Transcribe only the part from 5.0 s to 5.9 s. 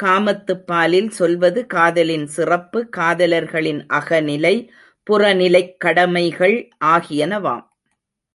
புறநிலைக்